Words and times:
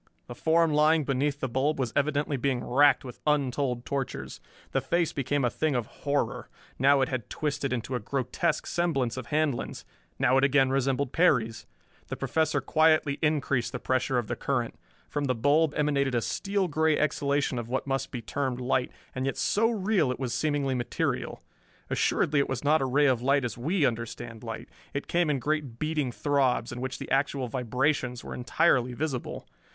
The 0.25 0.33
form 0.33 0.73
lying 0.73 1.03
beneath 1.05 1.41
the 1.41 1.47
bulb 1.47 1.77
was 1.77 1.93
evidently 1.95 2.35
being 2.35 2.63
racked 2.63 3.05
with 3.05 3.19
untold 3.27 3.85
tortures. 3.85 4.41
The 4.71 4.81
face 4.81 5.13
became 5.13 5.45
a 5.45 5.49
thing 5.51 5.75
of 5.75 5.85
horror. 5.85 6.49
Now 6.79 7.01
it 7.01 7.09
had 7.09 7.29
twisted 7.29 7.71
into 7.71 7.93
a 7.93 7.99
grotesque 7.99 8.65
semblance 8.65 9.15
of 9.15 9.27
Handlon's 9.27 9.85
now 10.17 10.39
it 10.39 10.43
again 10.43 10.71
resembled 10.71 11.13
Perry's. 11.13 11.67
The 12.07 12.15
Professor 12.17 12.61
quietly 12.61 13.19
increased 13.21 13.73
the 13.73 13.79
pressure 13.79 14.17
of 14.17 14.25
the 14.25 14.35
current. 14.35 14.73
From 15.07 15.25
the 15.25 15.35
bulb 15.35 15.75
emanated 15.77 16.15
a 16.15 16.21
steel 16.23 16.67
gray 16.67 16.97
exhalation 16.97 17.59
of 17.59 17.69
what 17.69 17.85
must 17.85 18.09
be 18.09 18.23
termed 18.23 18.59
light, 18.59 18.91
and 19.13 19.27
yet 19.27 19.37
so 19.37 19.69
real 19.69 20.11
it 20.11 20.19
was 20.19 20.33
seemingly 20.33 20.73
material. 20.73 21.43
Assuredly 21.91 22.39
it 22.39 22.49
was 22.49 22.63
not 22.63 22.81
a 22.81 22.85
ray 22.85 23.05
of 23.05 23.21
light 23.21 23.45
as 23.45 23.55
we 23.55 23.85
understand 23.85 24.43
light. 24.43 24.67
It 24.95 25.05
came 25.07 25.29
in 25.29 25.37
great 25.37 25.77
beating 25.77 26.11
throbs, 26.11 26.71
in 26.71 26.81
which 26.81 26.97
the 26.97 27.11
actual 27.11 27.47
vibrations 27.47 28.23
were 28.23 28.33
entirely 28.33 28.93
visible. 28.93 29.47